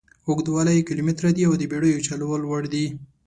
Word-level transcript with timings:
اوږدوالی 0.27 0.73
یې 0.77 0.87
کیلومتره 0.87 1.29
دي 1.35 1.43
او 1.49 1.53
د 1.57 1.63
بېړیو 1.71 2.05
چلولو 2.07 2.45
وړ 2.49 2.63
دي. 2.73 2.85